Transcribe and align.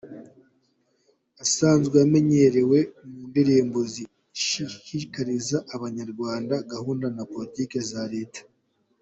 Asanzwe 1.43 1.95
amenyerewe 2.05 2.79
mu 3.09 3.19
ndirimbo 3.29 3.79
zishishikariza 3.93 5.57
Abanyarwanda 5.75 6.55
gahunda 6.71 7.05
na 7.15 7.23
politike 7.33 7.77
za 7.91 8.03
Leta. 8.13 8.41